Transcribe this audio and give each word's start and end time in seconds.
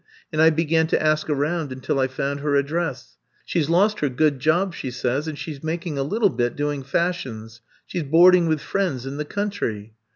And 0.33 0.41
I 0.41 0.49
began 0.49 0.87
to 0.87 0.99
ask 0.99 1.29
around 1.29 1.71
until 1.71 1.99
I 1.99 2.07
found 2.07 2.39
her 2.39 2.55
address. 2.55 3.17
She 3.45 3.61
's 3.61 3.69
lost 3.69 3.99
her 3.99 4.09
good 4.09 4.39
job, 4.39 4.73
she 4.73 4.89
says, 4.89 5.27
and 5.27 5.37
she 5.37 5.53
's 5.53 5.61
mak 5.63 5.85
ing 5.85 5.99
a 5.99 6.01
little 6.01 6.31
bit 6.31 6.55
doing 6.55 6.81
fashions. 6.81 7.61
She 7.85 7.99
*s 7.99 8.05
boarding 8.09 8.47
with 8.47 8.61
friends 8.61 9.05
in 9.05 9.17
the 9.17 9.25
country.' 9.25 9.93